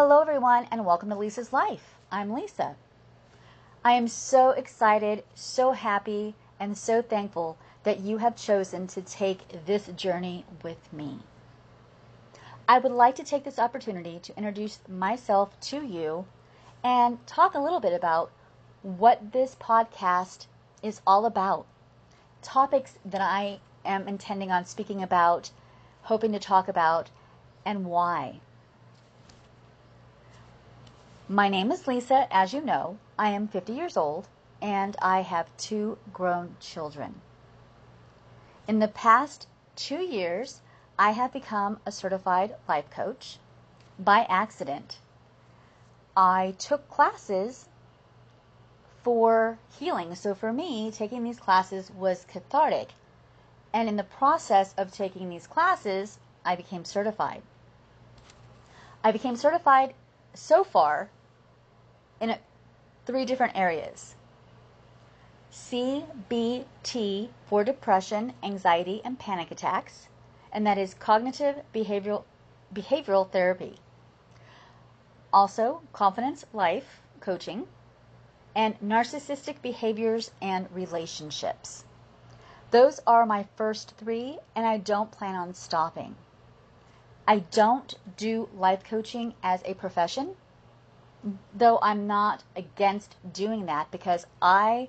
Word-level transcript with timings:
Hello, 0.00 0.20
everyone, 0.20 0.68
and 0.70 0.86
welcome 0.86 1.08
to 1.08 1.16
Lisa's 1.16 1.52
Life. 1.52 1.96
I'm 2.12 2.32
Lisa. 2.32 2.76
I 3.84 3.94
am 3.94 4.06
so 4.06 4.50
excited, 4.50 5.24
so 5.34 5.72
happy, 5.72 6.36
and 6.60 6.78
so 6.78 7.02
thankful 7.02 7.58
that 7.82 7.98
you 7.98 8.18
have 8.18 8.36
chosen 8.36 8.86
to 8.86 9.02
take 9.02 9.66
this 9.66 9.88
journey 9.88 10.44
with 10.62 10.92
me. 10.92 11.18
I 12.68 12.78
would 12.78 12.92
like 12.92 13.16
to 13.16 13.24
take 13.24 13.42
this 13.42 13.58
opportunity 13.58 14.20
to 14.20 14.36
introduce 14.36 14.78
myself 14.88 15.58
to 15.62 15.84
you 15.84 16.26
and 16.84 17.18
talk 17.26 17.56
a 17.56 17.60
little 17.60 17.80
bit 17.80 17.92
about 17.92 18.30
what 18.82 19.32
this 19.32 19.56
podcast 19.56 20.46
is 20.80 21.00
all 21.08 21.26
about. 21.26 21.66
Topics 22.40 23.00
that 23.04 23.20
I 23.20 23.58
am 23.84 24.06
intending 24.06 24.52
on 24.52 24.64
speaking 24.64 25.02
about, 25.02 25.50
hoping 26.02 26.30
to 26.30 26.38
talk 26.38 26.68
about, 26.68 27.10
and 27.64 27.84
why. 27.84 28.38
My 31.30 31.50
name 31.50 31.70
is 31.70 31.86
Lisa, 31.86 32.26
as 32.30 32.54
you 32.54 32.62
know. 32.62 32.96
I 33.18 33.28
am 33.28 33.48
50 33.48 33.74
years 33.74 33.98
old 33.98 34.28
and 34.62 34.96
I 35.02 35.20
have 35.20 35.54
two 35.58 35.98
grown 36.10 36.56
children. 36.58 37.20
In 38.66 38.78
the 38.78 38.88
past 38.88 39.46
two 39.76 39.98
years, 39.98 40.62
I 40.98 41.10
have 41.10 41.30
become 41.30 41.80
a 41.84 41.92
certified 41.92 42.54
life 42.66 42.88
coach 42.88 43.36
by 43.98 44.20
accident. 44.30 45.00
I 46.16 46.54
took 46.56 46.88
classes 46.88 47.68
for 49.02 49.58
healing. 49.78 50.14
So 50.14 50.34
for 50.34 50.50
me, 50.50 50.90
taking 50.90 51.24
these 51.24 51.38
classes 51.38 51.90
was 51.90 52.24
cathartic. 52.24 52.92
And 53.74 53.86
in 53.86 53.96
the 53.96 54.02
process 54.02 54.72
of 54.78 54.92
taking 54.92 55.28
these 55.28 55.46
classes, 55.46 56.18
I 56.42 56.56
became 56.56 56.86
certified. 56.86 57.42
I 59.04 59.12
became 59.12 59.36
certified 59.36 59.92
so 60.32 60.64
far 60.64 61.10
in 62.20 62.36
three 63.06 63.24
different 63.24 63.56
areas 63.56 64.16
CBT 65.50 67.30
for 67.46 67.64
depression, 67.64 68.34
anxiety, 68.42 69.00
and 69.04 69.18
panic 69.18 69.50
attacks, 69.50 70.08
and 70.52 70.66
that 70.66 70.76
is 70.76 70.94
cognitive 70.94 71.62
behavioral, 71.74 72.24
behavioral 72.74 73.30
therapy. 73.30 73.78
Also, 75.32 75.80
confidence 75.92 76.44
life 76.52 77.00
coaching, 77.20 77.66
and 78.54 78.78
narcissistic 78.80 79.62
behaviors 79.62 80.30
and 80.40 80.70
relationships. 80.72 81.84
Those 82.70 83.00
are 83.06 83.24
my 83.24 83.46
first 83.56 83.94
three, 83.96 84.38
and 84.54 84.66
I 84.66 84.78
don't 84.78 85.10
plan 85.10 85.34
on 85.34 85.54
stopping. 85.54 86.16
I 87.26 87.38
don't 87.38 87.94
do 88.16 88.48
life 88.54 88.84
coaching 88.84 89.34
as 89.42 89.62
a 89.64 89.74
profession 89.74 90.36
though 91.54 91.78
I'm 91.82 92.06
not 92.06 92.44
against 92.56 93.16
doing 93.32 93.66
that 93.66 93.90
because 93.90 94.26
I 94.40 94.88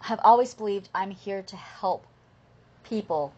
have 0.00 0.20
always 0.22 0.54
believed 0.54 0.88
I'm 0.94 1.10
here 1.10 1.42
to 1.42 1.56
help 1.56 2.06
people. 2.84 3.32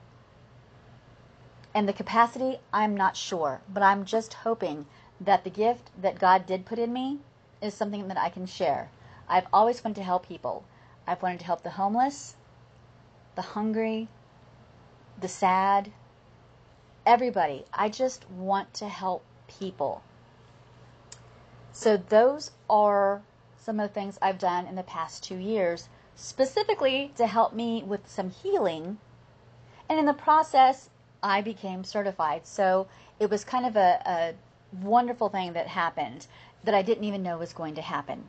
And 1.75 1.89
the 1.89 1.93
capacity, 1.93 2.59
I'm 2.73 2.97
not 2.97 3.17
sure, 3.17 3.61
but 3.73 3.83
I'm 3.83 4.05
just 4.05 4.35
hoping 4.35 4.87
that 5.21 5.45
the 5.45 5.51
gift 5.51 5.91
that 6.01 6.19
God 6.19 6.47
did 6.47 6.67
put 6.67 6.79
in 6.79 6.93
me 6.93 7.19
is 7.63 7.75
something 7.75 8.09
that 8.09 8.19
I 8.19 8.29
can 8.31 8.47
share. 8.47 8.91
I've 9.29 9.47
always 9.53 9.85
wanted 9.85 9.97
to 9.97 10.03
help 10.03 10.27
people. 10.27 10.65
I've 11.07 11.23
wanted 11.23 11.41
to 11.41 11.47
help 11.47 11.63
the 11.63 11.71
homeless, 11.71 12.37
the 13.37 13.43
hungry, 13.43 14.09
the 15.21 15.29
sad, 15.29 15.93
everybody. 17.07 17.65
I 17.73 17.89
just 17.89 18.29
want 18.31 18.75
to 18.75 18.89
help 18.89 19.25
people. 19.47 20.03
So 21.73 21.97
those 21.97 22.51
are 22.69 23.23
some 23.57 23.79
of 23.79 23.89
the 23.89 23.95
things 23.95 24.19
I've 24.21 24.39
done 24.39 24.67
in 24.67 24.75
the 24.75 24.83
past 24.83 25.23
two 25.23 25.37
years, 25.37 25.89
specifically 26.15 27.13
to 27.17 27.27
help 27.27 27.53
me 27.53 27.83
with 27.83 28.09
some 28.09 28.31
healing. 28.31 28.99
And 29.89 29.99
in 29.99 30.07
the 30.07 30.15
process, 30.15 30.91
I 31.23 31.41
became 31.41 31.85
certified. 31.85 32.47
So 32.47 32.89
it 33.19 33.31
was 33.31 33.45
kind 33.45 33.67
of 33.67 33.77
a, 33.77 34.03
a 34.07 34.35
wonderful 34.83 35.29
thing 35.29 35.53
that 35.53 35.69
happened 35.69 36.27
that 36.65 36.75
I 36.75 36.83
didn't 36.83 37.05
even 37.05 37.23
know 37.23 37.39
was 37.39 37.53
going 37.53 37.75
to 37.75 37.83
happen. 37.83 38.25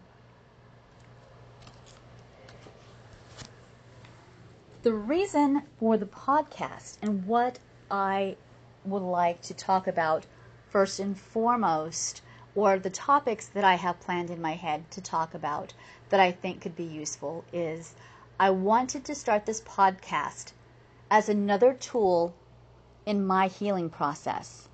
The 4.84 4.94
reason 4.94 5.64
for 5.80 5.96
the 5.98 6.08
podcast 6.08 6.98
and 7.02 7.26
what 7.28 7.60
I 7.90 8.36
would 8.84 9.04
like 9.04 9.42
to 9.44 9.54
talk 9.54 9.88
about 9.88 10.26
first 10.70 11.00
and 11.00 11.18
foremost 11.18 12.22
or 12.56 12.78
the 12.78 12.90
topics 12.90 13.48
that 13.48 13.64
I 13.64 13.76
have 13.76 14.00
planned 14.00 14.30
in 14.30 14.42
my 14.42 14.56
head 14.56 14.90
to 14.92 15.02
talk 15.02 15.34
about 15.34 15.74
that 16.10 16.20
I 16.20 16.32
think 16.32 16.62
could 16.62 16.76
be 16.76 16.84
useful 16.84 17.46
is 17.54 17.96
I 18.40 18.50
wanted 18.50 19.06
to 19.06 19.16
start 19.16 19.46
this 19.46 19.62
podcast 19.62 20.52
as 21.10 21.30
another 21.30 21.74
tool 21.74 22.34
in 23.06 23.26
my 23.26 23.48
healing 23.48 23.90
process. 23.90 24.68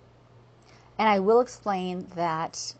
And 0.97 1.07
I 1.07 1.19
will 1.19 1.39
explain 1.39 2.07
that 2.15 2.73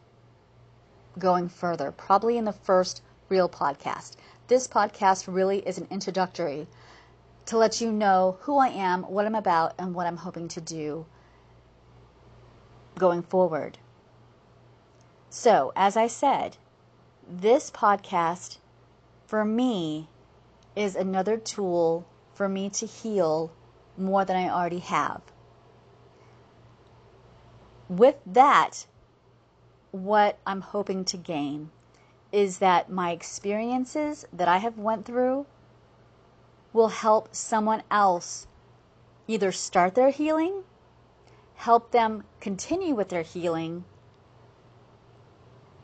going 1.20 1.50
further, 1.50 1.92
probably 1.92 2.38
in 2.38 2.46
the 2.46 2.54
first 2.54 3.02
real 3.30 3.50
podcast. 3.50 4.16
This 4.48 4.68
podcast 4.68 5.32
really 5.32 5.60
is 5.60 5.78
an 5.78 5.88
introductory 5.92 6.68
to 7.48 7.58
let 7.58 7.82
you 7.82 7.92
know 7.92 8.38
who 8.42 8.58
I 8.58 8.70
am, 8.70 9.04
what 9.04 9.26
I'm 9.26 9.36
about, 9.36 9.74
and 9.78 9.94
what 9.94 10.08
I'm 10.08 10.18
hoping 10.18 10.48
to 10.50 10.62
do 10.62 11.06
going 12.98 13.22
forward. 13.22 13.78
So, 15.30 15.74
as 15.76 15.98
I 15.98 16.08
said, 16.08 16.58
this 17.28 17.70
podcast 17.70 18.58
for 19.26 19.44
me 19.44 20.08
is 20.76 20.96
another 20.96 21.38
tool 21.38 22.06
for 22.34 22.48
me 22.48 22.70
to 22.70 22.86
heal 22.86 23.52
more 23.98 24.24
than 24.24 24.38
I 24.38 24.50
already 24.50 24.80
have. 24.80 25.22
With 27.90 28.16
that, 28.26 28.86
what 29.92 30.38
I'm 30.46 30.62
hoping 30.62 31.04
to 31.06 31.18
gain 31.18 31.72
is 32.32 32.60
that 32.60 32.90
my 32.90 33.12
experiences 33.12 34.26
that 34.32 34.48
I 34.48 34.58
have 34.58 34.78
went 34.78 35.06
through 35.06 35.46
will 36.74 36.90
help 36.90 37.34
someone 37.34 37.84
else 37.90 38.48
either 39.28 39.52
start 39.52 39.96
their 39.96 40.10
healing, 40.10 40.64
help 41.56 41.92
them 41.92 42.24
continue 42.40 42.94
with 42.94 43.10
their 43.10 43.24
healing, 43.24 43.84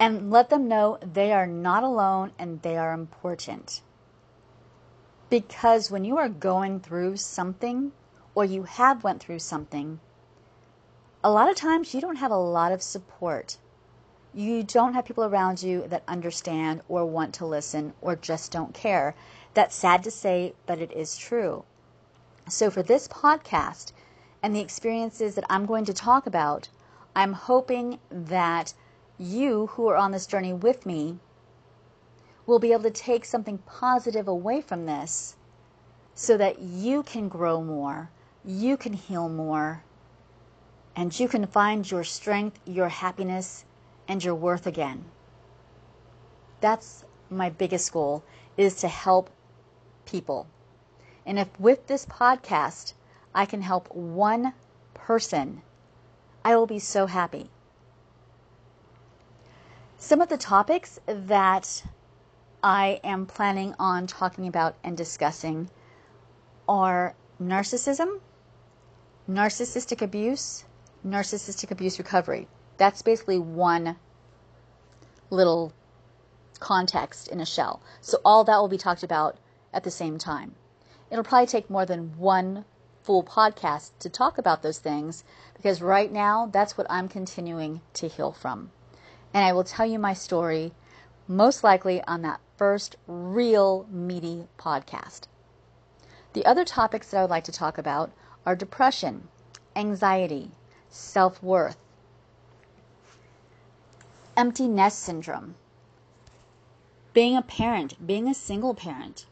and 0.04 0.30
let 0.30 0.50
them 0.50 0.68
know 0.68 1.00
they 1.02 1.32
are 1.32 1.48
not 1.48 1.82
alone 1.82 2.30
and 2.38 2.62
they 2.62 2.76
are 2.76 2.92
important. 2.92 3.80
Because 5.30 5.90
when 5.90 6.04
you 6.04 6.18
are 6.18 6.28
going 6.28 6.82
through 6.82 7.16
something 7.16 7.94
or 8.36 8.44
you 8.44 8.64
have 8.64 9.06
went 9.06 9.24
through 9.24 9.40
something, 9.40 10.02
a 11.24 11.32
lot 11.32 11.50
of 11.50 11.56
times 11.56 11.94
you 11.94 12.02
don't 12.02 12.18
have 12.18 12.32
a 12.32 12.36
lot 12.36 12.74
of 12.74 12.84
support. 12.84 13.56
You 14.34 14.62
don't 14.64 14.94
have 14.94 15.06
people 15.06 15.24
around 15.24 15.64
you 15.64 15.88
that 15.88 16.04
understand 16.06 16.82
or 16.90 17.06
want 17.06 17.34
to 17.36 17.46
listen 17.46 17.94
or 18.02 18.18
just 18.18 18.52
don't 18.52 18.74
care. 18.74 19.16
That's 19.54 19.74
sad 19.74 20.04
to 20.04 20.12
say, 20.12 20.54
but 20.66 20.80
it 20.80 20.92
is 20.92 21.16
true. 21.16 21.64
So, 22.50 22.70
for 22.70 22.84
this 22.84 23.08
podcast 23.08 23.94
and 24.42 24.54
the 24.54 24.60
experiences 24.60 25.36
that 25.36 25.46
I'm 25.50 25.66
going 25.66 25.86
to 25.86 25.94
talk 25.94 26.28
about, 26.28 26.68
I'm 27.16 27.32
hoping 27.32 28.00
that 28.12 28.74
you 29.18 29.68
who 29.68 29.88
are 29.88 29.96
on 29.96 30.12
this 30.12 30.26
journey 30.26 30.54
with 30.54 30.86
me 30.86 31.20
will 32.46 32.60
be 32.60 32.74
able 32.74 32.84
to 32.84 32.92
take 32.92 33.24
something 33.26 33.58
positive 33.60 34.28
away 34.28 34.62
from 34.62 34.86
this 34.86 35.36
so 36.16 36.38
that 36.38 36.60
you 36.60 37.04
can 37.04 37.30
grow 37.30 37.62
more, 37.62 38.10
you 38.44 38.78
can 38.78 38.94
heal 38.94 39.30
more, 39.30 39.84
and 40.96 41.20
you 41.20 41.28
can 41.28 41.46
find 41.48 41.90
your 41.90 42.04
strength, 42.04 42.60
your 42.66 42.90
happiness, 42.90 43.66
and 44.08 44.24
your 44.24 44.36
worth 44.36 44.68
again. 44.68 45.06
That's 46.62 47.06
my 47.30 47.50
biggest 47.50 47.92
goal 47.92 48.24
is 48.58 48.76
to 48.76 48.88
help 48.88 49.30
people. 50.06 50.48
And 51.26 51.40
if 51.40 51.60
with 51.60 51.88
this 51.88 52.06
podcast 52.06 52.94
I 53.34 53.46
can 53.46 53.62
help 53.62 53.94
one 53.94 54.54
person, 54.94 55.62
I 56.46 56.56
will 56.56 56.68
be 56.68 56.80
so 56.80 57.08
happy. 57.08 57.50
Some 60.06 60.20
of 60.20 60.28
the 60.28 60.38
topics 60.38 61.00
that 61.06 61.82
I 62.62 63.00
am 63.06 63.26
planning 63.26 63.74
on 63.80 64.06
talking 64.06 64.50
about 64.50 64.76
and 64.84 64.98
discussing 64.98 65.70
are 66.68 67.16
narcissism, 67.42 68.20
narcissistic 69.30 70.02
abuse, 70.02 70.66
narcissistic 71.08 71.72
abuse 71.72 71.98
recovery. 72.00 72.50
That's 72.76 73.02
basically 73.02 73.40
one 73.40 73.96
little 75.30 75.72
context 76.60 77.30
in 77.30 77.40
a 77.40 77.46
shell. 77.46 77.82
So 78.02 78.20
all 78.26 78.44
that 78.44 78.58
will 78.58 78.68
be 78.68 78.78
talked 78.78 79.04
about 79.04 79.38
at 79.74 79.86
the 79.86 79.90
same 79.90 80.18
time. 80.18 80.54
It'll 81.12 81.24
probably 81.24 81.48
take 81.48 81.70
more 81.70 81.86
than 81.86 82.18
one 82.18 82.66
full 83.04 83.24
podcast 83.24 83.92
to 84.00 84.10
talk 84.10 84.38
about 84.38 84.64
those 84.64 84.80
things 84.80 85.24
because 85.56 85.82
right 85.82 86.12
now 86.12 86.50
that's 86.52 86.78
what 86.78 86.88
I'm 86.90 87.08
continuing 87.08 87.80
to 87.94 88.10
heal 88.10 88.34
from. 88.34 88.72
And 89.34 89.44
I 89.44 89.52
will 89.54 89.64
tell 89.64 89.86
you 89.86 89.98
my 89.98 90.14
story 90.14 90.74
most 91.28 91.64
likely 91.64 92.04
on 92.04 92.22
that 92.22 92.40
first 92.58 92.96
real 93.08 93.88
meaty 93.90 94.48
podcast. 94.58 95.22
The 96.34 96.46
other 96.46 96.66
topics 96.66 97.10
that 97.10 97.18
I 97.18 97.22
would 97.22 97.30
like 97.30 97.44
to 97.46 97.52
talk 97.52 97.78
about 97.78 98.12
are 98.46 98.56
depression, 98.56 99.28
anxiety, 99.76 100.52
self 100.90 101.42
worth, 101.42 101.78
empty 104.36 104.68
nest 104.68 105.00
syndrome, 105.00 105.56
being 107.14 107.36
a 107.38 107.42
parent, 107.42 108.06
being 108.06 108.28
a 108.28 108.34
single 108.34 108.74
parent. 108.74 109.26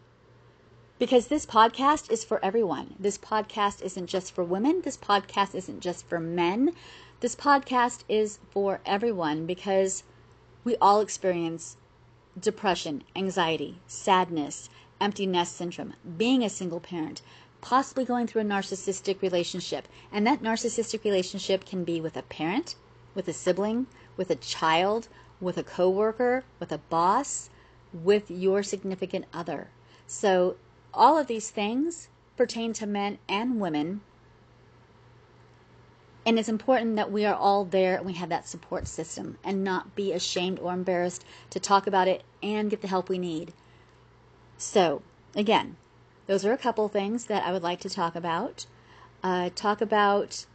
Because 1.00 1.28
this 1.28 1.48
podcast 1.48 2.12
is 2.12 2.24
for 2.24 2.44
everyone. 2.46 2.96
This 3.00 3.18
podcast 3.18 3.82
isn't 3.82 4.06
just 4.06 4.34
for 4.34 4.44
women. 4.44 4.82
This 4.84 4.98
podcast 4.98 5.56
isn't 5.56 5.80
just 5.80 6.06
for 6.08 6.20
men. 6.20 6.76
This 7.22 7.36
podcast 7.36 8.00
is 8.10 8.40
for 8.50 8.80
everyone 8.84 9.46
because 9.46 10.02
we 10.64 10.76
all 10.78 11.02
experience 11.02 11.78
depression, 12.40 13.04
anxiety, 13.16 13.80
sadness, 13.86 14.72
empty 15.00 15.28
nest 15.28 15.56
syndrome, 15.56 15.94
being 16.18 16.44
a 16.44 16.50
single 16.50 16.80
parent, 16.80 17.22
possibly 17.62 18.06
going 18.06 18.26
through 18.26 18.42
a 18.42 18.46
narcissistic 18.46 19.22
relationship. 19.22 19.88
And 20.12 20.26
that 20.26 20.42
narcissistic 20.42 21.04
relationship 21.04 21.64
can 21.64 21.84
be 21.84 22.02
with 22.02 22.18
a 22.18 22.24
parent, 22.24 22.74
with 23.14 23.28
a 23.28 23.34
sibling, 23.34 23.86
with 24.18 24.32
a 24.32 24.36
child, 24.36 25.08
with 25.40 25.60
a 25.60 25.64
coworker, 25.64 26.44
with 26.60 26.72
a 26.72 26.80
boss, 26.80 27.52
with 27.94 28.32
your 28.32 28.64
significant 28.64 29.26
other. 29.32 29.70
So 30.08 30.56
all 30.92 31.20
of 31.20 31.28
these 31.28 31.52
things 31.52 32.10
pertain 32.36 32.74
to 32.74 32.88
men 32.88 33.20
and 33.30 33.62
women. 33.62 34.02
And 36.26 36.38
it's 36.38 36.50
important 36.50 36.98
that 36.98 37.12
we 37.12 37.26
are 37.26 37.36
all 37.36 37.66
there 37.66 37.98
and 37.98 38.06
we 38.06 38.14
have 38.14 38.30
that 38.30 38.48
support 38.48 38.88
system 38.88 39.38
and 39.44 39.64
not 39.64 39.96
be 39.96 40.12
ashamed 40.12 40.60
or 40.60 40.72
embarrassed 40.72 41.26
to 41.50 41.60
talk 41.60 41.88
about 41.88 42.08
it 42.08 42.24
and 42.44 42.70
get 42.70 42.82
the 42.82 42.88
help 42.88 43.10
we 43.10 43.18
need. 43.18 43.54
So, 44.58 45.02
again, 45.36 45.78
those 46.28 46.46
are 46.46 46.54
a 46.54 46.58
couple 46.58 46.88
things 46.88 47.26
that 47.26 47.44
I 47.44 47.52
would 47.52 47.64
like 47.64 47.80
to 47.82 47.90
talk 47.90 48.16
about. 48.16 48.68
Uh, 49.24 49.50
talk 49.56 49.82
about 49.82 50.46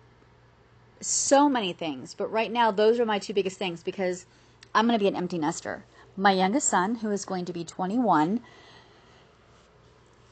so 1.00 1.48
many 1.48 1.72
things, 1.72 2.14
but 2.14 2.30
right 2.30 2.50
now, 2.50 2.70
those 2.70 3.00
are 3.00 3.04
my 3.04 3.18
two 3.18 3.34
biggest 3.34 3.58
things 3.58 3.82
because 3.82 4.24
I'm 4.74 4.86
going 4.86 4.98
to 4.98 5.02
be 5.02 5.08
an 5.08 5.16
empty 5.16 5.38
nester. 5.38 5.84
My 6.16 6.32
youngest 6.32 6.68
son, 6.68 6.96
who 6.96 7.10
is 7.10 7.24
going 7.24 7.44
to 7.46 7.52
be 7.52 7.64
21, 7.64 8.40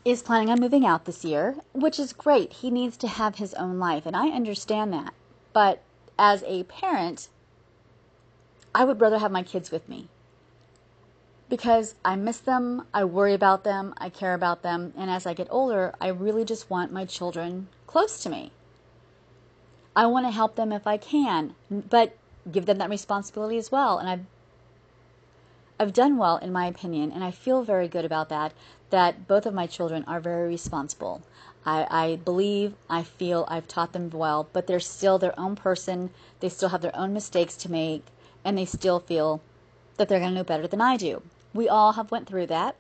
is 0.05 0.23
planning 0.23 0.51
on 0.51 0.61
moving 0.61 0.87
out 0.87 1.05
this 1.05 1.25
year, 1.25 1.57
which 1.73 1.99
is 1.99 2.13
great. 2.13 2.53
He 2.53 2.71
needs 2.71 2.97
to 2.99 3.09
have 3.09 3.37
his 3.37 3.55
own 3.55 3.79
life, 3.79 4.07
and 4.07 4.17
I 4.17 4.29
understand 4.29 4.93
that. 4.93 5.13
But 5.55 5.81
as 6.19 6.43
a 6.43 6.65
parent, 6.65 7.29
I 8.75 8.85
would 8.85 9.01
rather 9.01 9.19
have 9.19 9.33
my 9.33 9.43
kids 9.43 9.71
with 9.71 9.89
me 9.89 10.09
because 11.49 11.95
I 12.05 12.17
miss 12.17 12.39
them, 12.39 12.87
I 12.93 13.05
worry 13.05 13.35
about 13.35 13.63
them, 13.63 13.95
I 13.99 14.09
care 14.09 14.35
about 14.35 14.63
them, 14.63 14.93
and 14.97 15.09
as 15.11 15.27
I 15.27 15.35
get 15.35 15.47
older, 15.51 15.95
I 16.01 16.09
really 16.09 16.45
just 16.45 16.69
want 16.69 16.93
my 16.93 17.05
children 17.05 17.69
close 17.87 18.23
to 18.25 18.29
me. 18.29 18.51
I 19.95 20.07
want 20.07 20.27
to 20.27 20.33
help 20.33 20.57
them 20.57 20.73
if 20.73 20.87
I 20.87 20.97
can, 20.97 21.55
but 21.71 22.17
give 22.51 22.67
them 22.67 22.79
that 22.79 22.91
responsibility 22.91 23.57
as 23.57 23.71
well. 23.71 23.99
And 23.99 24.09
I've 24.09 24.25
I've 25.79 25.93
done 25.93 26.17
well 26.17 26.39
in 26.39 26.53
my 26.53 26.67
opinion, 26.67 27.13
and 27.13 27.23
I 27.23 27.31
feel 27.31 27.63
very 27.63 27.87
good 27.87 28.05
about 28.05 28.29
that. 28.31 28.53
That 28.91 29.29
both 29.29 29.47
of 29.47 29.55
my 29.55 29.67
children 29.69 30.05
are 30.09 30.21
very 30.21 30.49
responsible. 30.49 31.23
I, 31.67 31.87
I 31.91 32.17
believe, 32.17 32.75
I 32.91 33.03
feel 33.03 33.45
I've 33.49 33.69
taught 33.69 33.93
them 33.93 34.11
well, 34.11 34.49
but 34.53 34.67
they're 34.67 34.81
still 34.81 35.19
their 35.19 35.39
own 35.39 35.57
person. 35.57 36.11
They 36.41 36.49
still 36.49 36.69
have 36.71 36.83
their 36.83 36.97
own 36.97 37.13
mistakes 37.13 37.57
to 37.59 37.71
make, 37.71 38.05
and 38.45 38.59
they 38.59 38.67
still 38.67 39.01
feel 39.01 39.41
that 39.97 40.09
they're 40.09 40.19
going 40.19 40.33
to 40.33 40.37
know 40.37 40.45
better 40.45 40.67
than 40.67 40.81
I 40.81 40.97
do. 40.97 41.23
We 41.53 41.69
all 41.69 41.93
have 41.93 42.11
went 42.11 42.27
through 42.27 42.47
that. 42.47 42.77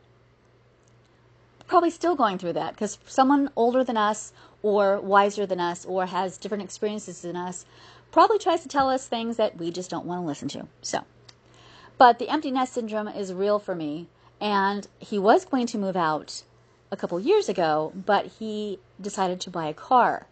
Probably 1.66 1.90
still 1.90 2.14
going 2.14 2.38
through 2.38 2.52
that 2.54 2.74
because 2.74 2.98
someone 3.06 3.50
older 3.56 3.82
than 3.82 3.96
us 3.96 4.32
or 4.62 5.00
wiser 5.00 5.46
than 5.46 5.60
us 5.60 5.84
or 5.86 6.06
has 6.06 6.36
different 6.36 6.64
experiences 6.64 7.22
than 7.22 7.36
us 7.36 7.64
probably 8.12 8.38
tries 8.38 8.62
to 8.62 8.68
tell 8.68 8.90
us 8.90 9.06
things 9.06 9.36
that 9.38 9.56
we 9.56 9.70
just 9.70 9.90
don't 9.90 10.04
want 10.04 10.22
to 10.22 10.26
listen 10.26 10.48
to. 10.48 10.66
So, 10.82 11.04
but 11.96 12.18
the 12.18 12.28
empty 12.28 12.50
nest 12.50 12.74
syndrome 12.74 13.08
is 13.08 13.32
real 13.32 13.58
for 13.58 13.74
me 13.74 14.08
and 14.40 14.86
he 14.98 15.18
was 15.18 15.46
going 15.46 15.66
to 15.68 15.78
move 15.78 15.96
out 15.96 16.42
a 16.94 16.96
couple 16.96 17.18
years 17.20 17.48
ago, 17.48 17.92
but 17.94 18.26
he 18.38 18.78
decided 19.00 19.40
to 19.40 19.50
buy 19.50 19.66
a 19.66 19.74
car. 19.74 20.26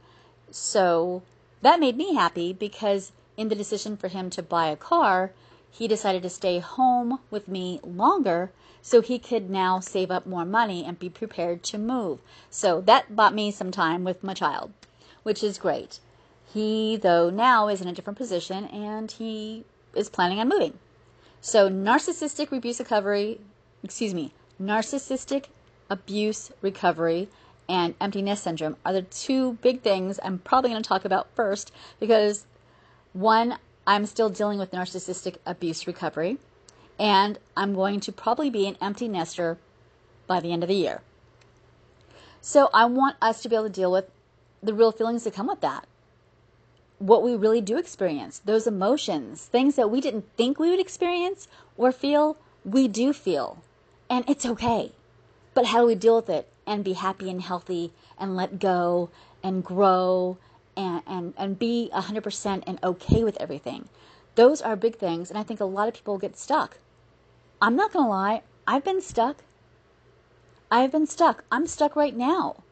So, 0.51 1.23
that 1.61 1.81
made 1.81 1.97
me 1.97 2.15
happy 2.15 2.53
because 2.53 3.13
in 3.37 3.49
the 3.49 3.55
decision 3.55 3.97
for 3.97 4.09
him 4.09 4.31
to 4.31 4.43
buy 4.43 4.69
a 4.69 4.77
car, 4.77 5.33
he 5.71 5.89
decided 5.89 6.23
to 6.23 6.31
stay 6.31 6.61
home 6.61 7.19
with 7.31 7.49
me 7.49 7.81
longer 7.83 8.51
so 8.83 9.01
he 9.01 9.19
could 9.19 9.49
now 9.49 9.81
save 9.81 10.11
up 10.11 10.27
more 10.27 10.45
money 10.45 10.85
and 10.85 10.99
be 10.99 11.09
prepared 11.09 11.63
to 11.65 11.79
move. 11.79 12.21
So 12.51 12.81
that 12.83 13.15
bought 13.17 13.35
me 13.35 13.51
some 13.51 13.71
time 13.71 14.05
with 14.05 14.23
my 14.23 14.35
child, 14.35 14.73
which 15.23 15.43
is 15.43 15.59
great. 15.59 15.99
He, 16.53 16.97
though, 16.97 17.31
now 17.31 17.69
is 17.69 17.81
in 17.81 17.89
a 17.89 17.93
different 17.93 18.19
position 18.19 18.67
and 18.67 19.11
he 19.11 19.65
is 19.95 20.11
planning 20.11 20.39
on 20.39 20.49
moving. 20.49 20.79
So, 21.41 21.69
narcissistic 21.69 22.53
abuse 22.53 22.79
recovery, 22.79 23.41
excuse 23.83 24.15
me, 24.15 24.33
narcissistic 24.61 25.47
abuse 25.93 26.51
recovery 26.63 27.29
and 27.69 27.95
empty 28.01 28.23
nest 28.23 28.43
syndrome 28.43 28.77
are 28.85 28.95
the 28.95 29.03
two 29.03 29.59
big 29.61 29.83
things 29.83 30.19
I'm 30.23 30.39
probably 30.39 30.71
going 30.71 30.83
to 30.83 30.89
talk 30.89 31.05
about 31.05 31.29
first 31.37 31.71
because 32.01 32.47
one, 33.13 33.59
I'm 33.87 34.07
still 34.07 34.31
dealing 34.31 34.59
with 34.59 34.71
narcissistic 34.71 35.37
abuse 35.45 35.87
recovery, 35.87 36.39
and 36.99 37.39
I'm 37.57 37.75
going 37.75 38.01
to 38.01 38.13
probably 38.13 38.49
be 38.49 38.67
an 38.67 38.79
empty 38.81 39.07
nester 39.07 39.59
by 40.27 40.41
the 40.41 40.51
end 40.51 40.63
of 40.63 40.69
the 40.69 40.75
year. 40.75 41.03
So 42.41 42.71
I 42.73 42.87
want 42.87 43.17
us 43.21 43.43
to 43.43 43.51
be 43.51 43.55
able 43.55 43.67
to 43.67 43.71
deal 43.71 43.93
with 43.93 44.11
the 44.63 44.73
real 44.73 44.93
feelings 44.93 45.25
that 45.25 45.35
come 45.35 45.49
with 45.49 45.61
that. 45.61 45.87
What 46.99 47.23
we 47.23 47.35
really 47.35 47.61
do 47.61 47.77
experience, 47.77 48.39
those 48.39 48.67
emotions, 48.67 49.45
things 49.45 49.75
that 49.75 49.91
we 49.91 50.01
didn't 50.01 50.25
think 50.37 50.59
we 50.59 50.71
would 50.71 50.81
experience 50.81 51.49
or 51.77 51.93
feel, 51.93 52.39
we 52.65 52.89
do 52.89 53.13
feel. 53.13 53.63
And 54.09 54.25
it's 54.29 54.47
okay. 54.47 54.93
But 55.55 55.67
how 55.67 55.81
do 55.81 55.87
we 55.87 55.95
deal 55.95 56.17
with 56.17 56.31
it 56.31 56.49
and 56.67 56.85
be 56.85 56.95
happy 56.95 57.31
and 57.31 57.43
healthy 57.43 57.93
and 58.19 58.37
let 58.37 58.59
go 58.59 59.11
and 59.43 59.65
grow 59.65 60.39
and, 60.77 61.03
and, 61.07 61.35
and 61.37 61.59
be 61.59 61.91
100% 61.93 62.63
and 62.67 62.79
okay 62.83 63.25
with 63.25 63.37
everything. 63.41 63.89
Those 64.35 64.63
are 64.63 64.77
big 64.77 64.97
things, 64.97 65.29
and 65.29 65.39
I 65.39 65.43
think 65.43 65.61
a 65.61 65.67
lot 65.67 65.89
of 65.89 65.95
people 65.95 66.17
get 66.19 66.39
stuck. 66.39 66.79
I'm 67.61 67.77
not 67.77 67.93
going 67.93 68.07
to 68.07 68.11
lie, 68.11 68.43
I've 68.67 68.85
been 68.85 69.03
stuck. 69.03 69.39
I've 70.71 70.91
been 70.91 71.07
stuck. 71.07 71.45
I'm 71.53 71.67
stuck 71.67 71.95
right 71.97 72.17
now. 72.17 72.63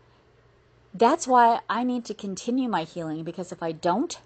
That's 0.95 1.29
why 1.29 1.61
I 1.69 1.85
need 1.85 2.05
to 2.07 2.15
continue 2.15 2.69
my 2.69 2.85
healing 2.85 3.23
because 3.23 3.53
if 3.53 3.63
I 3.63 3.73
don't, 3.73 4.19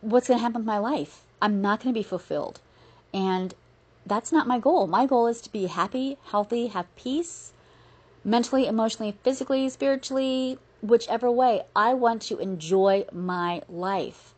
what's 0.00 0.28
going 0.28 0.38
to 0.38 0.42
happen 0.42 0.60
with 0.60 0.66
my 0.66 0.78
life? 0.78 1.22
I'm 1.40 1.62
not 1.62 1.82
going 1.82 1.94
to 1.94 1.98
be 1.98 2.04
fulfilled. 2.04 2.60
And 3.12 3.54
that's 4.06 4.32
not 4.32 4.46
my 4.46 4.58
goal. 4.58 4.86
My 4.86 5.06
goal 5.06 5.26
is 5.26 5.40
to 5.42 5.52
be 5.52 5.66
happy, 5.66 6.18
healthy, 6.24 6.68
have 6.68 6.94
peace, 6.96 7.52
mentally, 8.24 8.66
emotionally, 8.66 9.16
physically, 9.22 9.68
spiritually, 9.68 10.58
whichever 10.82 11.30
way, 11.30 11.62
I 11.74 11.94
want 11.94 12.22
to 12.22 12.38
enjoy 12.38 13.06
my 13.12 13.62
life. 13.68 14.34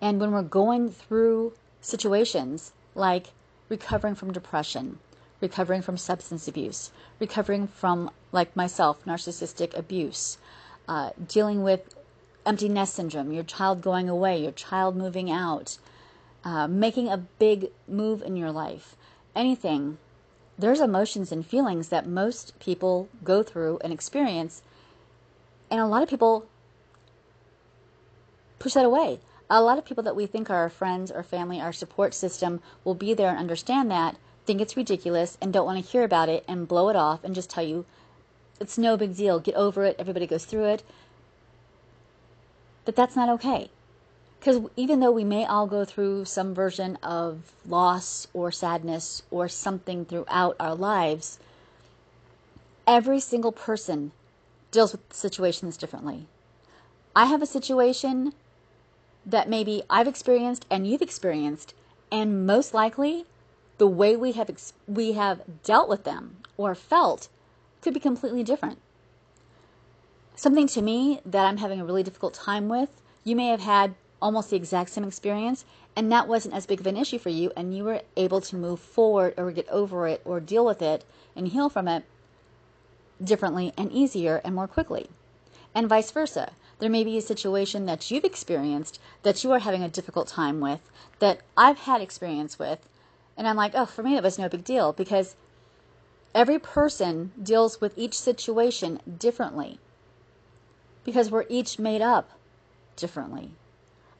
And 0.00 0.20
when 0.20 0.32
we're 0.32 0.42
going 0.42 0.90
through 0.90 1.54
situations 1.80 2.72
like 2.94 3.28
recovering 3.68 4.14
from 4.14 4.32
depression, 4.32 4.98
recovering 5.40 5.82
from 5.82 5.96
substance 5.96 6.46
abuse, 6.46 6.90
recovering 7.18 7.66
from, 7.66 8.10
like 8.32 8.54
myself, 8.54 9.04
narcissistic 9.04 9.76
abuse, 9.76 10.38
uh, 10.88 11.10
dealing 11.26 11.62
with 11.62 11.94
empty 12.44 12.68
nest 12.68 12.94
syndrome, 12.94 13.32
your 13.32 13.44
child 13.44 13.80
going 13.80 14.08
away, 14.08 14.42
your 14.42 14.52
child 14.52 14.96
moving 14.96 15.30
out, 15.30 15.78
uh, 16.46 16.68
making 16.68 17.08
a 17.08 17.16
big 17.16 17.70
move 17.88 18.22
in 18.22 18.36
your 18.36 18.52
life, 18.52 18.94
anything, 19.34 19.98
there's 20.56 20.80
emotions 20.80 21.32
and 21.32 21.44
feelings 21.44 21.88
that 21.88 22.06
most 22.06 22.56
people 22.60 23.08
go 23.24 23.42
through 23.42 23.80
and 23.82 23.92
experience 23.92 24.62
and 25.70 25.80
a 25.80 25.86
lot 25.86 26.04
of 26.04 26.08
people 26.08 26.46
push 28.60 28.74
that 28.74 28.84
away. 28.84 29.18
A 29.50 29.60
lot 29.60 29.76
of 29.76 29.84
people 29.84 30.04
that 30.04 30.14
we 30.14 30.26
think 30.26 30.48
are 30.48 30.56
our 30.56 30.70
friends 30.70 31.10
or 31.10 31.24
family, 31.24 31.60
our 31.60 31.72
support 31.72 32.14
system, 32.14 32.60
will 32.84 32.94
be 32.94 33.12
there 33.12 33.30
and 33.30 33.38
understand 33.38 33.90
that, 33.90 34.16
think 34.44 34.60
it's 34.60 34.76
ridiculous, 34.76 35.36
and 35.40 35.52
don't 35.52 35.66
want 35.66 35.84
to 35.84 35.90
hear 35.90 36.04
about 36.04 36.28
it 36.28 36.44
and 36.46 36.68
blow 36.68 36.88
it 36.88 36.96
off 36.96 37.24
and 37.24 37.34
just 37.34 37.50
tell 37.50 37.64
you 37.64 37.84
it's 38.60 38.78
no 38.78 38.96
big 38.96 39.16
deal, 39.16 39.40
get 39.40 39.56
over 39.56 39.84
it, 39.84 39.96
everybody 39.98 40.26
goes 40.28 40.44
through 40.44 40.66
it. 40.66 40.84
But 42.84 42.94
that's 42.94 43.16
not 43.16 43.28
okay. 43.30 43.70
Because 44.38 44.60
even 44.76 45.00
though 45.00 45.10
we 45.10 45.24
may 45.24 45.44
all 45.44 45.66
go 45.66 45.84
through 45.84 46.24
some 46.24 46.54
version 46.54 46.96
of 47.02 47.52
loss 47.66 48.28
or 48.32 48.52
sadness 48.52 49.22
or 49.30 49.48
something 49.48 50.04
throughout 50.04 50.56
our 50.60 50.74
lives, 50.74 51.38
every 52.86 53.18
single 53.18 53.52
person 53.52 54.12
deals 54.70 54.92
with 54.92 55.00
situations 55.12 55.76
differently. 55.76 56.26
I 57.14 57.26
have 57.26 57.42
a 57.42 57.46
situation 57.46 58.34
that 59.24 59.48
maybe 59.48 59.82
I've 59.90 60.06
experienced 60.06 60.66
and 60.70 60.86
you've 60.86 61.02
experienced, 61.02 61.74
and 62.12 62.46
most 62.46 62.74
likely 62.74 63.24
the 63.78 63.86
way 63.86 64.16
we 64.16 64.32
have 64.32 64.48
ex- 64.48 64.72
we 64.86 65.12
have 65.12 65.42
dealt 65.64 65.88
with 65.88 66.04
them 66.04 66.36
or 66.56 66.74
felt 66.74 67.28
could 67.82 67.94
be 67.94 68.00
completely 68.00 68.42
different. 68.42 68.78
Something 70.34 70.66
to 70.68 70.82
me 70.82 71.20
that 71.24 71.46
I'm 71.46 71.56
having 71.56 71.80
a 71.80 71.84
really 71.84 72.02
difficult 72.02 72.34
time 72.34 72.68
with, 72.68 72.90
you 73.24 73.34
may 73.34 73.48
have 73.48 73.60
had 73.60 73.94
almost 74.20 74.50
the 74.50 74.56
exact 74.56 74.90
same 74.90 75.04
experience 75.04 75.64
and 75.94 76.10
that 76.12 76.28
wasn't 76.28 76.54
as 76.54 76.66
big 76.66 76.80
of 76.80 76.86
an 76.86 76.96
issue 76.96 77.18
for 77.18 77.30
you 77.30 77.52
and 77.56 77.76
you 77.76 77.84
were 77.84 78.02
able 78.16 78.40
to 78.40 78.56
move 78.56 78.80
forward 78.80 79.34
or 79.36 79.50
get 79.50 79.68
over 79.68 80.06
it 80.06 80.20
or 80.24 80.40
deal 80.40 80.64
with 80.64 80.82
it 80.82 81.04
and 81.34 81.48
heal 81.48 81.68
from 81.68 81.88
it 81.88 82.04
differently 83.22 83.72
and 83.76 83.90
easier 83.92 84.40
and 84.44 84.54
more 84.54 84.68
quickly. 84.68 85.08
And 85.74 85.88
vice 85.88 86.10
versa. 86.10 86.52
There 86.78 86.90
may 86.90 87.04
be 87.04 87.16
a 87.16 87.22
situation 87.22 87.86
that 87.86 88.10
you've 88.10 88.24
experienced 88.24 89.00
that 89.22 89.42
you 89.42 89.52
are 89.52 89.60
having 89.60 89.82
a 89.82 89.88
difficult 89.88 90.28
time 90.28 90.60
with 90.60 90.80
that 91.18 91.40
I've 91.56 91.78
had 91.78 92.00
experience 92.00 92.58
with. 92.58 92.86
And 93.36 93.48
I'm 93.48 93.56
like, 93.56 93.72
oh, 93.74 93.86
for 93.86 94.02
me, 94.02 94.16
it 94.16 94.22
was 94.22 94.38
no 94.38 94.48
big 94.48 94.64
deal 94.64 94.92
because 94.92 95.36
every 96.34 96.58
person 96.58 97.32
deals 97.42 97.80
with 97.80 97.96
each 97.96 98.18
situation 98.18 99.00
differently 99.18 99.78
because 101.04 101.30
we're 101.30 101.46
each 101.48 101.78
made 101.78 102.02
up 102.02 102.30
differently. 102.96 103.52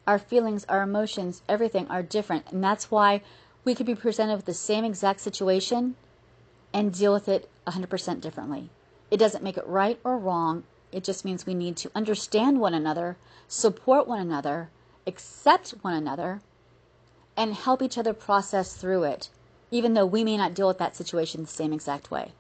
Our 0.07 0.19
feelings, 0.19 0.65
our 0.69 0.83
emotions, 0.83 1.43
everything 1.49 1.89
are 1.89 2.03
different. 2.03 2.53
And 2.53 2.63
that's 2.63 2.91
why 2.91 3.23
we 3.65 3.75
could 3.75 3.87
be 3.87 3.95
presented 3.95 4.37
with 4.37 4.45
the 4.45 4.55
same 4.55 4.85
exact 4.85 5.21
situation 5.21 5.97
and 6.73 6.93
deal 6.93 7.13
with 7.13 7.29
it 7.29 7.51
100% 7.67 8.21
differently. 8.21 8.71
It 9.11 9.17
doesn't 9.17 9.45
make 9.45 9.57
it 9.57 9.67
right 9.67 9.99
or 10.05 10.19
wrong. 10.19 10.65
It 10.93 11.05
just 11.05 11.25
means 11.25 11.45
we 11.45 11.55
need 11.55 11.77
to 11.79 11.91
understand 11.95 12.61
one 12.61 12.75
another, 12.75 13.17
support 13.49 14.07
one 14.07 14.21
another, 14.21 14.71
accept 15.07 15.71
one 15.83 15.95
another, 15.95 16.41
and 17.37 17.55
help 17.55 17.83
each 17.83 17.99
other 17.99 18.13
process 18.13 18.75
through 18.75 19.05
it, 19.05 19.29
even 19.71 19.95
though 19.95 20.07
we 20.07 20.25
may 20.25 20.37
not 20.37 20.55
deal 20.55 20.69
with 20.69 20.79
that 20.79 20.97
situation 20.97 21.43
the 21.43 21.49
same 21.49 21.73
exact 21.73 22.11
way. 22.11 22.33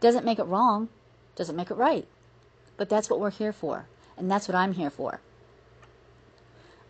Doesn't 0.00 0.24
make 0.24 0.38
it 0.38 0.44
wrong, 0.44 0.88
doesn't 1.36 1.56
make 1.56 1.70
it 1.70 1.74
right. 1.74 2.06
But 2.76 2.88
that's 2.88 3.08
what 3.08 3.20
we're 3.20 3.30
here 3.30 3.52
for, 3.52 3.86
and 4.16 4.30
that's 4.30 4.48
what 4.48 4.54
I'm 4.54 4.74
here 4.74 4.90
for. 4.90 5.20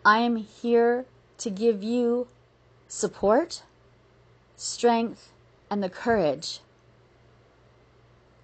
I 0.05 0.19
am 0.19 0.35
here 0.35 1.05
to 1.39 1.49
give 1.49 1.81
you 1.81 2.27
support, 2.87 3.63
strength, 4.55 5.31
and 5.67 5.81
the 5.81 5.89
courage 5.89 6.59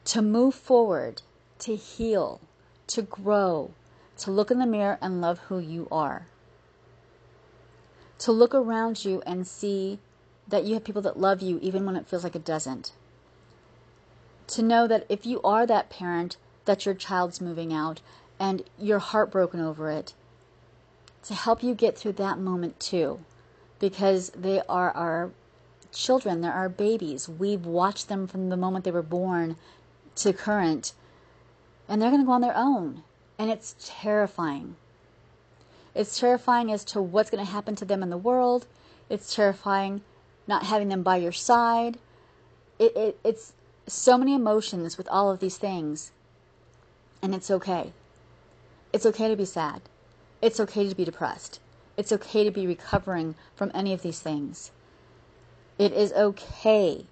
to 0.06 0.24
move 0.24 0.56
forward, 0.56 1.22
to 1.60 1.76
heal, 1.76 2.42
to 2.88 3.04
grow, 3.04 3.70
to 4.18 4.32
look 4.32 4.50
in 4.50 4.58
the 4.58 4.66
mirror 4.66 4.98
and 5.02 5.22
love 5.22 5.38
who 5.48 5.60
you 5.60 5.88
are. 5.92 6.26
To 8.18 8.32
look 8.32 8.56
around 8.56 9.06
you 9.06 9.22
and 9.28 9.46
see 9.46 10.00
that 10.48 10.64
you 10.64 10.74
have 10.74 10.84
people 10.84 11.04
that 11.04 11.20
love 11.20 11.44
you 11.44 11.60
even 11.62 11.86
when 11.86 11.96
it 11.96 12.08
feels 12.08 12.24
like 12.24 12.36
it 12.36 12.44
doesn't. 12.44 12.92
To 14.48 14.64
know 14.64 14.88
that 14.88 15.06
if 15.10 15.28
you 15.28 15.40
are 15.44 15.68
that 15.68 15.92
parent 15.92 16.38
that 16.66 16.88
your 16.88 16.96
child's 16.96 17.40
moving 17.40 17.72
out 17.72 18.02
and 18.40 18.64
you're 18.80 19.00
heartbroken 19.00 19.60
over 19.60 19.92
it, 19.92 20.16
to 21.24 21.34
help 21.34 21.64
you 21.64 21.74
get 21.74 21.98
through 21.98 22.14
that 22.14 22.40
moment 22.40 22.80
too, 22.80 23.20
because 23.80 24.30
they 24.32 24.62
are 24.68 24.92
our 24.92 25.32
children, 25.92 26.42
they're 26.42 26.52
our 26.52 26.70
babies. 26.70 27.28
We've 27.28 27.66
watched 27.66 28.08
them 28.08 28.28
from 28.28 28.50
the 28.50 28.58
moment 28.58 28.86
they 28.86 28.92
were 28.92 29.02
born 29.02 29.56
to 30.18 30.34
current, 30.34 30.94
and 31.88 32.02
they're 32.02 32.10
going 32.10 32.22
to 32.22 32.26
go 32.26 32.34
on 32.34 32.42
their 32.42 32.56
own. 32.56 33.04
And 33.38 33.50
it's 33.50 33.76
terrifying. 33.84 34.76
It's 35.96 36.20
terrifying 36.20 36.72
as 36.72 36.86
to 36.86 37.02
what's 37.02 37.30
going 37.30 37.46
to 37.46 37.52
happen 37.52 37.76
to 37.76 37.86
them 37.86 38.04
in 38.04 38.10
the 38.10 38.18
world. 38.18 38.66
It's 39.10 39.36
terrifying 39.36 40.02
not 40.48 40.64
having 40.64 40.90
them 40.90 41.04
by 41.04 41.18
your 41.18 41.32
side. 41.32 41.98
It, 42.80 42.96
it, 42.96 43.20
it's 43.24 43.54
so 43.88 44.18
many 44.18 44.36
emotions 44.36 44.98
with 44.98 45.08
all 45.10 45.32
of 45.32 45.40
these 45.40 45.58
things. 45.58 46.12
And 47.22 47.36
it's 47.36 47.52
okay. 47.52 47.94
It's 48.94 49.06
okay 49.06 49.28
to 49.28 49.36
be 49.36 49.46
sad. 49.46 49.82
It's 50.42 50.60
okay 50.60 50.90
to 50.90 50.96
be 50.96 51.06
depressed. 51.06 51.60
It's 51.98 52.12
okay 52.12 52.44
to 52.44 52.52
be 52.52 52.66
recovering 52.66 53.36
from 53.56 53.72
any 53.74 53.94
of 53.94 54.02
these 54.02 54.20
things. 54.20 54.72
It 55.78 55.94
is 55.94 56.12
okay. 56.14 57.06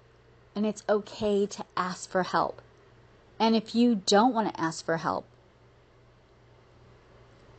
And 0.54 0.66
it's 0.66 0.82
okay 0.88 1.46
to 1.46 1.64
ask 1.76 2.10
for 2.10 2.24
help. 2.24 2.60
And 3.38 3.54
if 3.54 3.74
you 3.74 3.94
don't 3.94 4.34
want 4.34 4.52
to 4.52 4.60
ask 4.60 4.84
for 4.84 4.96
help, 4.96 5.24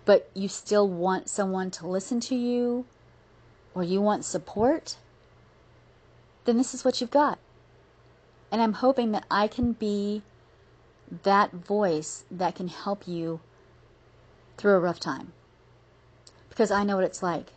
but 0.03 0.29
you 0.33 0.47
still 0.47 0.87
want 0.87 1.29
someone 1.29 1.71
to 1.71 1.87
listen 1.87 2.19
to 2.21 2.35
you, 2.35 2.85
or 3.73 3.83
you 3.83 4.01
want 4.01 4.25
support, 4.25 4.97
then 6.45 6.57
this 6.57 6.73
is 6.73 6.83
what 6.83 6.99
you've 6.99 7.11
got. 7.11 7.39
And 8.51 8.61
I'm 8.61 8.73
hoping 8.73 9.11
that 9.13 9.25
I 9.31 9.47
can 9.47 9.71
be 9.73 10.21
that 11.23 11.53
voice 11.53 12.25
that 12.29 12.55
can 12.55 12.67
help 12.67 13.07
you 13.07 13.39
through 14.57 14.73
a 14.73 14.79
rough 14.79 14.99
time. 14.99 15.31
Because 16.61 16.69
I 16.69 16.83
know 16.83 16.97
what 16.97 17.05
it's 17.05 17.23
like. 17.23 17.53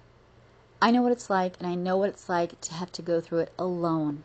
I 0.80 0.90
know 0.90 1.02
what 1.02 1.12
it's 1.12 1.28
like, 1.28 1.56
and 1.58 1.68
I 1.68 1.74
know 1.74 1.98
what 1.98 2.08
it's 2.08 2.26
like 2.26 2.58
to 2.62 2.72
have 2.72 2.90
to 2.92 3.02
go 3.02 3.20
through 3.20 3.40
it 3.40 3.52
alone. 3.58 4.24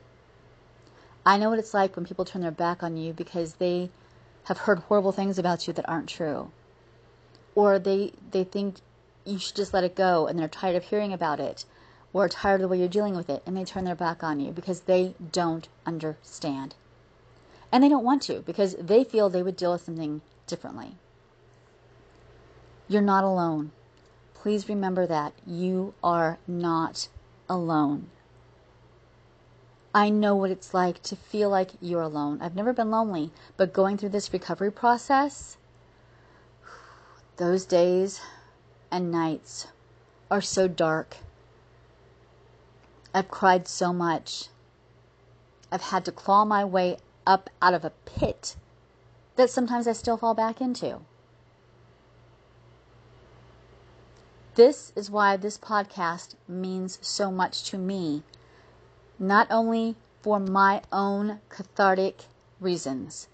I 1.26 1.38
know 1.38 1.50
what 1.50 1.60
it's 1.60 1.74
like 1.74 1.98
when 1.98 2.06
people 2.06 2.24
turn 2.24 2.44
their 2.44 2.50
back 2.50 2.82
on 2.82 2.96
you 2.96 3.12
because 3.12 3.56
they 3.56 3.90
have 4.46 4.60
heard 4.60 4.80
horrible 4.80 5.12
things 5.12 5.38
about 5.38 5.68
you 5.68 5.74
that 5.74 5.90
aren't 5.90 6.08
true. 6.08 6.52
Or 7.56 7.78
they 7.78 8.14
they 8.32 8.46
think 8.46 8.78
you 9.26 9.38
should 9.38 9.58
just 9.58 9.74
let 9.74 9.84
it 9.84 9.98
go 9.98 10.28
and 10.28 10.40
they're 10.40 10.48
tired 10.48 10.78
of 10.78 10.86
hearing 10.86 11.12
about 11.12 11.42
it 11.42 11.66
or 12.14 12.30
tired 12.30 12.56
of 12.56 12.62
the 12.62 12.70
way 12.70 12.80
you're 12.80 12.88
dealing 12.88 13.18
with 13.18 13.30
it 13.30 13.44
and 13.46 13.58
they 13.58 13.66
turn 13.66 13.84
their 13.84 13.96
back 13.96 14.24
on 14.24 14.40
you 14.40 14.54
because 14.54 14.80
they 14.80 15.14
don't 15.34 15.68
understand. 15.86 16.76
And 17.70 17.84
they 17.84 17.90
don't 17.90 18.06
want 18.06 18.22
to 18.22 18.44
because 18.44 18.76
they 18.76 19.04
feel 19.04 19.30
they 19.30 19.44
would 19.44 19.58
deal 19.58 19.74
with 19.74 19.84
something 19.84 20.22
differently. 20.48 20.96
You're 22.88 23.02
not 23.02 23.26
alone. 23.26 23.72
Please 24.42 24.70
remember 24.70 25.06
that. 25.06 25.34
You 25.46 25.94
are 26.02 26.38
not 26.48 27.10
alone. 27.50 28.10
I 29.94 30.10
know 30.10 30.36
what 30.36 30.52
it's 30.52 30.74
like 30.74 31.02
to 31.04 31.16
feel 31.16 31.50
like 31.50 31.72
you're 31.82 32.02
alone. 32.02 32.40
I've 32.42 32.56
never 32.56 32.72
been 32.72 32.90
lonely, 32.90 33.32
but 33.58 33.74
going 33.74 33.98
through 33.98 34.10
this 34.10 34.32
recovery 34.32 34.72
process, 34.72 35.58
those 37.38 37.66
days 37.66 38.22
and 38.92 39.12
nights 39.12 39.68
are 40.32 40.42
so 40.42 40.68
dark. 40.68 41.18
I've 43.14 43.30
cried 43.30 43.68
so 43.68 43.92
much. 43.92 44.48
I've 45.72 45.82
had 45.82 46.06
to 46.06 46.12
claw 46.12 46.46
my 46.46 46.64
way 46.64 46.98
up 47.26 47.50
out 47.62 47.74
of 47.74 47.84
a 47.84 47.92
pit 48.06 48.56
that 49.36 49.50
sometimes 49.50 49.88
I 49.88 49.94
still 49.94 50.18
fall 50.18 50.34
back 50.34 50.62
into. 50.62 51.02
This 54.60 54.92
is 54.94 55.10
why 55.10 55.38
this 55.38 55.58
podcast 55.58 56.36
means 56.46 57.00
so 57.02 57.32
much 57.32 57.64
to 57.72 57.78
me 57.78 58.24
not 59.18 59.48
only 59.50 59.96
for 60.22 60.38
my 60.38 60.82
own 60.92 61.40
cathartic 61.48 62.26
reasons, 62.60 63.30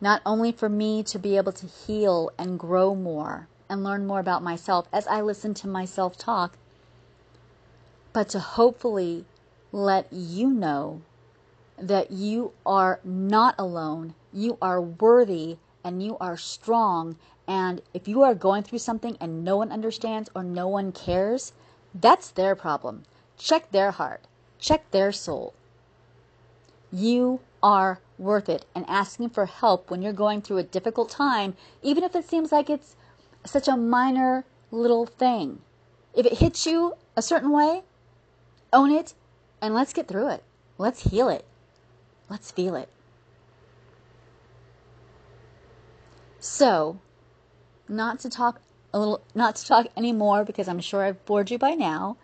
not 0.00 0.22
only 0.24 0.50
for 0.50 0.70
me 0.70 1.02
to 1.02 1.18
be 1.18 1.36
able 1.36 1.52
to 1.52 1.66
heal 1.66 2.30
and 2.38 2.58
grow 2.58 2.94
more 2.94 3.46
and 3.68 3.84
learn 3.84 4.06
more 4.06 4.20
about 4.20 4.42
myself 4.42 4.88
as 4.90 5.06
I 5.06 5.20
listen 5.20 5.52
to 5.52 5.68
myself 5.68 6.16
talk, 6.16 6.56
but 8.14 8.30
to 8.30 8.38
hopefully 8.38 9.26
let 9.70 10.10
you 10.10 10.48
know 10.48 11.02
that 11.76 12.10
you 12.10 12.52
are 12.64 13.00
not 13.04 13.54
alone, 13.58 14.14
you 14.32 14.56
are 14.62 14.80
worthy, 14.80 15.58
and 15.84 16.02
you 16.02 16.16
are 16.18 16.36
strong. 16.36 17.16
And 17.46 17.82
if 17.94 18.08
you 18.08 18.22
are 18.22 18.34
going 18.34 18.62
through 18.62 18.80
something 18.80 19.16
and 19.20 19.44
no 19.44 19.56
one 19.56 19.72
understands 19.72 20.30
or 20.34 20.42
no 20.42 20.68
one 20.68 20.92
cares, 20.92 21.52
that's 21.94 22.30
their 22.30 22.54
problem. 22.54 23.04
Check 23.36 23.70
their 23.70 23.92
heart 23.92 24.26
check 24.58 24.90
their 24.90 25.12
soul. 25.12 25.54
You 26.92 27.40
are 27.62 28.00
worth 28.18 28.48
it. 28.48 28.64
And 28.74 28.84
asking 28.88 29.30
for 29.30 29.46
help 29.46 29.90
when 29.90 30.02
you're 30.02 30.12
going 30.12 30.42
through 30.42 30.58
a 30.58 30.62
difficult 30.62 31.10
time, 31.10 31.56
even 31.82 32.04
if 32.04 32.14
it 32.14 32.28
seems 32.28 32.52
like 32.52 32.68
it's 32.68 32.96
such 33.44 33.68
a 33.68 33.76
minor 33.76 34.44
little 34.70 35.06
thing, 35.06 35.60
if 36.14 36.26
it 36.26 36.38
hits 36.38 36.66
you 36.66 36.94
a 37.16 37.22
certain 37.22 37.50
way, 37.50 37.82
own 38.72 38.90
it 38.90 39.14
and 39.62 39.74
let's 39.74 39.92
get 39.92 40.08
through 40.08 40.28
it. 40.28 40.42
Let's 40.76 41.10
heal 41.10 41.28
it. 41.28 41.44
Let's 42.28 42.50
feel 42.50 42.74
it. 42.76 42.88
So, 46.40 47.00
not 47.88 48.20
to 48.20 48.30
talk 48.30 48.60
a 48.92 48.98
little, 48.98 49.22
not 49.34 49.56
to 49.56 49.66
talk 49.66 49.86
anymore 49.96 50.44
because 50.44 50.68
I'm 50.68 50.80
sure 50.80 51.02
I've 51.02 51.24
bored 51.24 51.50
you 51.50 51.58
by 51.58 51.70
now. 51.70 52.16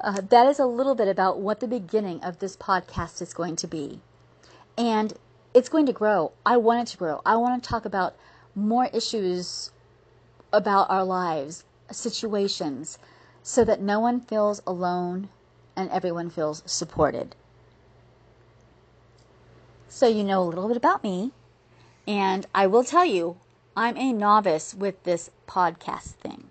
Uh, 0.00 0.20
that 0.28 0.46
is 0.46 0.60
a 0.60 0.66
little 0.66 0.94
bit 0.94 1.08
about 1.08 1.40
what 1.40 1.58
the 1.58 1.66
beginning 1.66 2.22
of 2.22 2.38
this 2.38 2.56
podcast 2.56 3.20
is 3.20 3.34
going 3.34 3.56
to 3.56 3.66
be. 3.66 4.00
And 4.76 5.12
it's 5.54 5.68
going 5.68 5.86
to 5.86 5.92
grow. 5.92 6.32
I 6.46 6.56
want 6.56 6.88
it 6.88 6.92
to 6.92 6.98
grow. 6.98 7.20
I 7.26 7.36
want 7.36 7.60
to 7.60 7.68
talk 7.68 7.84
about 7.84 8.14
more 8.54 8.86
issues 8.92 9.72
about 10.52 10.88
our 10.88 11.04
lives, 11.04 11.64
situations, 11.90 12.98
so 13.42 13.64
that 13.64 13.80
no 13.80 13.98
one 13.98 14.20
feels 14.20 14.62
alone 14.66 15.28
and 15.74 15.90
everyone 15.90 16.30
feels 16.30 16.62
supported. 16.64 17.34
So, 19.88 20.06
you 20.06 20.22
know 20.22 20.42
a 20.42 20.44
little 20.44 20.68
bit 20.68 20.76
about 20.76 21.02
me, 21.02 21.32
and 22.06 22.46
I 22.54 22.66
will 22.66 22.84
tell 22.84 23.04
you, 23.04 23.36
I'm 23.78 23.96
a 23.96 24.12
novice 24.12 24.74
with 24.74 25.04
this 25.04 25.30
podcast 25.46 26.14
thing. 26.14 26.50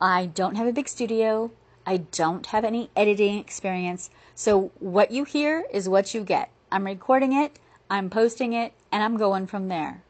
I 0.00 0.26
don't 0.26 0.54
have 0.54 0.68
a 0.68 0.72
big 0.72 0.88
studio. 0.88 1.50
I 1.84 1.96
don't 1.96 2.46
have 2.46 2.64
any 2.64 2.88
editing 2.94 3.38
experience. 3.38 4.10
So 4.36 4.70
what 4.78 5.10
you 5.10 5.24
hear 5.24 5.64
is 5.72 5.88
what 5.88 6.14
you 6.14 6.22
get. 6.22 6.50
I'm 6.70 6.84
recording 6.84 7.32
it, 7.32 7.58
I'm 7.90 8.08
posting 8.10 8.52
it, 8.52 8.74
and 8.92 9.02
I'm 9.02 9.16
going 9.16 9.48
from 9.48 9.66
there. 9.66 10.04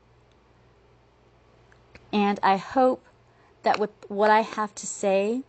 And 2.13 2.39
I 2.43 2.59
hope 2.59 3.03
that 3.63 3.79
with 3.79 3.93
what 4.09 4.29
I 4.29 4.43
have 4.43 4.75
to 4.75 4.87
say, 4.87 5.43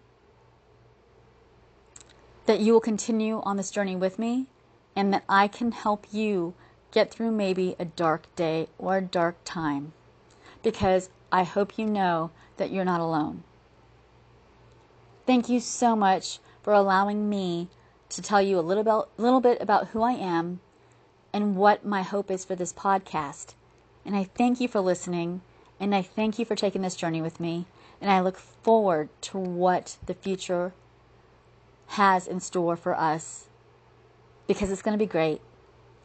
that 2.45 2.61
you 2.61 2.71
will 2.71 2.79
continue 2.79 3.41
on 3.41 3.57
this 3.57 3.71
journey 3.71 3.97
with 3.97 4.17
me 4.17 4.47
and 4.95 5.13
that 5.13 5.25
I 5.27 5.49
can 5.49 5.73
help 5.73 6.07
you 6.13 6.53
get 6.91 7.11
through 7.11 7.31
maybe 7.31 7.75
a 7.77 7.83
dark 7.83 8.33
day 8.37 8.69
or 8.77 8.95
a 8.95 9.01
dark 9.01 9.35
time. 9.43 9.91
Because 10.63 11.09
I 11.31 11.43
hope 11.43 11.77
you 11.77 11.85
know 11.85 12.31
that 12.57 12.71
you're 12.71 12.85
not 12.85 13.01
alone. 13.01 13.43
Thank 15.25 15.49
you 15.49 15.59
so 15.59 15.95
much 15.95 16.39
for 16.61 16.73
allowing 16.73 17.29
me 17.29 17.69
to 18.09 18.21
tell 18.21 18.41
you 18.41 18.57
a 18.57 18.61
little, 18.61 18.81
about, 18.81 19.09
little 19.17 19.41
bit 19.41 19.61
about 19.61 19.89
who 19.89 20.01
I 20.01 20.13
am 20.13 20.59
and 21.33 21.55
what 21.55 21.85
my 21.85 22.01
hope 22.01 22.31
is 22.31 22.45
for 22.45 22.55
this 22.55 22.73
podcast. 22.73 23.53
And 24.05 24.15
I 24.15 24.23
thank 24.23 24.61
you 24.61 24.67
for 24.67 24.79
listening, 24.79 25.41
and 25.79 25.93
I 25.93 26.01
thank 26.01 26.39
you 26.39 26.45
for 26.45 26.55
taking 26.55 26.81
this 26.81 26.95
journey 26.95 27.21
with 27.21 27.39
me, 27.39 27.65
and 27.99 28.09
I 28.09 28.21
look 28.21 28.37
forward 28.37 29.09
to 29.21 29.37
what 29.37 29.97
the 30.05 30.13
future 30.13 30.73
has 31.87 32.27
in 32.27 32.39
store 32.39 32.75
for 32.75 32.95
us 32.95 33.47
because 34.47 34.71
it's 34.71 34.81
going 34.81 34.97
to 34.97 35.03
be 35.03 35.09
great. 35.09 35.41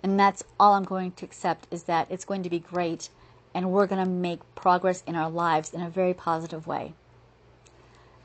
And 0.02 0.18
that's 0.18 0.42
all 0.58 0.74
I'm 0.74 0.84
going 0.84 1.12
to 1.12 1.24
accept 1.24 1.68
is 1.70 1.84
that 1.84 2.08
it's 2.10 2.24
going 2.24 2.42
to 2.42 2.50
be 2.50 2.58
great 2.58 3.08
and 3.54 3.70
we're 3.70 3.86
going 3.86 4.04
to 4.04 4.10
make 4.10 4.40
progress 4.54 5.02
in 5.06 5.14
our 5.14 5.30
lives 5.30 5.72
in 5.72 5.82
a 5.82 5.90
very 5.90 6.14
positive 6.14 6.66
way. 6.66 6.94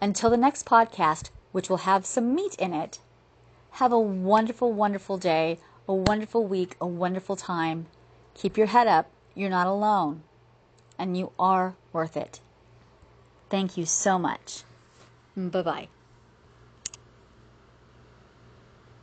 Until 0.02 0.30
the 0.30 0.38
next 0.38 0.66
podcast, 0.66 1.30
which 1.52 1.70
will 1.70 1.78
have 1.78 2.06
some 2.06 2.36
meat 2.36 2.56
in 2.56 2.74
it, 2.74 3.00
have 3.72 3.92
a 3.92 4.00
wonderful, 4.00 4.72
wonderful 4.72 5.18
day, 5.18 5.60
a 5.88 5.94
wonderful 5.94 6.46
week, 6.46 6.76
a 6.80 6.88
wonderful 6.88 7.36
time. 7.36 7.88
Keep 8.34 8.58
your 8.58 8.68
head 8.68 8.88
up. 8.88 9.10
You're 9.36 9.50
not 9.50 9.68
alone. 9.68 10.24
And 10.98 11.18
you 11.18 11.32
are 11.40 11.76
worth 11.94 12.18
it. 12.18 12.40
Thank 13.50 13.78
you 13.78 13.86
so 13.86 14.18
much. 14.20 14.64
Bye 15.36 15.62
bye. 15.62 15.88